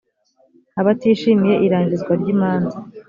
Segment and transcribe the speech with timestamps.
[0.79, 2.77] abatishimiye irangizwa ry imanza